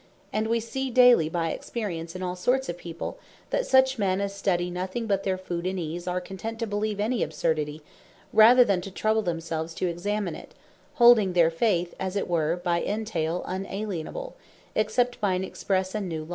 And 0.33 0.47
wee 0.47 0.59
see 0.59 0.89
daily 0.89 1.29
by 1.29 1.51
experience 1.51 2.15
in 2.15 2.23
all 2.23 2.35
sorts 2.35 2.67
of 2.69 2.75
People, 2.79 3.19
that 3.51 3.67
such 3.67 3.99
men 3.99 4.19
as 4.19 4.33
study 4.33 4.71
nothing 4.71 5.05
but 5.05 5.21
their 5.21 5.37
food 5.37 5.67
and 5.67 5.77
ease, 5.79 6.07
are 6.07 6.19
content 6.19 6.57
to 6.57 6.65
beleeve 6.65 6.99
any 6.99 7.21
absurdity, 7.21 7.83
rather 8.33 8.63
than 8.63 8.81
to 8.81 8.89
trouble 8.89 9.21
themselves 9.21 9.75
to 9.75 9.85
examine 9.87 10.33
it; 10.33 10.55
holding 10.95 11.33
their 11.33 11.51
faith 11.51 11.93
as 11.99 12.15
it 12.15 12.27
were 12.27 12.55
by 12.55 12.81
entaile 12.81 13.43
unalienable, 13.45 14.35
except 14.73 15.21
by 15.21 15.35
an 15.35 15.43
expresse 15.43 15.93
and 15.93 16.09
new 16.09 16.23
Law. 16.25 16.29